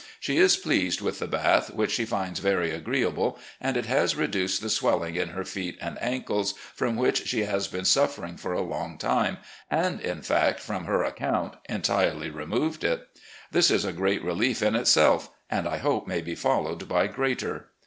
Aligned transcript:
She 0.19 0.37
is 0.39 0.57
pleased 0.57 0.99
with 1.01 1.19
the 1.19 1.27
bath, 1.27 1.71
which 1.75 1.91
she 1.91 2.05
finds 2.05 2.39
very 2.39 2.71
agreeable, 2.71 3.37
and 3.61 3.77
it 3.77 3.85
has 3.85 4.15
reduced 4.15 4.59
the 4.63 4.69
swelling 4.71 5.15
in 5.15 5.29
her 5.29 5.43
feet 5.43 5.77
and 5.79 6.01
ankles, 6.01 6.55
from 6.73 6.95
which 6.95 7.27
she 7.27 7.41
has 7.41 7.67
been 7.67 7.85
suffering 7.85 8.35
for 8.35 8.51
a 8.51 8.63
long 8.63 8.97
time, 8.97 9.37
and, 9.69 10.01
in 10.01 10.23
fact, 10.23 10.59
from 10.59 10.85
her 10.85 11.03
account, 11.03 11.53
entirely 11.69 12.31
removed 12.31 12.83
it. 12.83 13.09
This 13.51 13.69
is 13.69 13.85
a 13.85 13.93
great 13.93 14.23
relief 14.23 14.63
in 14.63 14.75
itself, 14.75 15.29
and, 15.51 15.67
I 15.67 15.77
hope, 15.77 16.07
may 16.07 16.21
be 16.21 16.33
followed 16.33 16.87
by 16.87 17.05
greater. 17.05 17.67